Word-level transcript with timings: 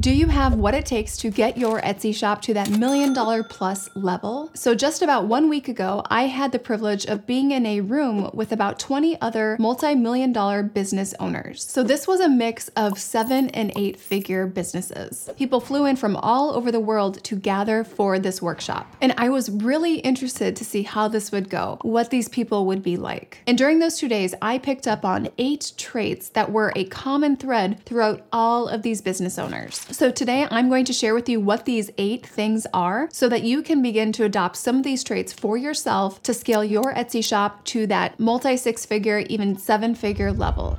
Do 0.00 0.10
you 0.10 0.28
have 0.28 0.54
what 0.54 0.72
it 0.72 0.86
takes 0.86 1.18
to 1.18 1.30
get 1.30 1.58
your 1.58 1.78
Etsy 1.82 2.14
shop 2.14 2.40
to 2.42 2.54
that 2.54 2.70
million 2.70 3.12
dollar 3.12 3.42
plus 3.42 3.94
level? 3.94 4.50
So, 4.54 4.74
just 4.74 5.02
about 5.02 5.26
one 5.26 5.50
week 5.50 5.68
ago, 5.68 6.02
I 6.06 6.22
had 6.22 6.52
the 6.52 6.58
privilege 6.58 7.04
of 7.04 7.26
being 7.26 7.50
in 7.50 7.66
a 7.66 7.82
room 7.82 8.30
with 8.32 8.50
about 8.50 8.78
20 8.78 9.20
other 9.20 9.58
multi 9.60 9.94
million 9.94 10.32
dollar 10.32 10.62
business 10.62 11.12
owners. 11.20 11.62
So, 11.62 11.82
this 11.82 12.08
was 12.08 12.20
a 12.20 12.30
mix 12.30 12.68
of 12.68 12.98
seven 12.98 13.50
and 13.50 13.72
eight 13.76 14.00
figure 14.00 14.46
businesses. 14.46 15.28
People 15.36 15.60
flew 15.60 15.84
in 15.84 15.96
from 15.96 16.16
all 16.16 16.54
over 16.54 16.72
the 16.72 16.80
world 16.80 17.22
to 17.24 17.36
gather 17.36 17.84
for 17.84 18.18
this 18.18 18.40
workshop. 18.40 18.90
And 19.02 19.12
I 19.18 19.28
was 19.28 19.50
really 19.50 19.96
interested 19.96 20.56
to 20.56 20.64
see 20.64 20.82
how 20.82 21.08
this 21.08 21.30
would 21.30 21.50
go, 21.50 21.78
what 21.82 22.08
these 22.08 22.30
people 22.30 22.64
would 22.64 22.82
be 22.82 22.96
like. 22.96 23.42
And 23.46 23.58
during 23.58 23.80
those 23.80 23.98
two 23.98 24.08
days, 24.08 24.34
I 24.40 24.56
picked 24.56 24.88
up 24.88 25.04
on 25.04 25.28
eight 25.36 25.72
traits 25.76 26.30
that 26.30 26.50
were 26.50 26.72
a 26.74 26.84
common 26.84 27.36
thread 27.36 27.84
throughout 27.84 28.26
all 28.32 28.66
of 28.66 28.80
these 28.80 29.02
business 29.02 29.38
owners. 29.38 29.89
So 29.92 30.12
today 30.12 30.46
I'm 30.50 30.68
going 30.68 30.84
to 30.84 30.92
share 30.92 31.14
with 31.14 31.28
you 31.28 31.40
what 31.40 31.64
these 31.64 31.90
eight 31.98 32.24
things 32.24 32.64
are 32.72 33.08
so 33.12 33.28
that 33.28 33.42
you 33.42 33.60
can 33.60 33.82
begin 33.82 34.12
to 34.12 34.24
adopt 34.24 34.56
some 34.56 34.76
of 34.76 34.82
these 34.84 35.02
traits 35.02 35.32
for 35.32 35.56
yourself 35.56 36.22
to 36.22 36.32
scale 36.32 36.62
your 36.62 36.94
Etsy 36.94 37.24
shop 37.24 37.64
to 37.66 37.88
that 37.88 38.18
multi 38.20 38.56
six 38.56 38.86
figure, 38.86 39.18
even 39.28 39.58
seven 39.58 39.96
figure 39.96 40.32
level. 40.32 40.78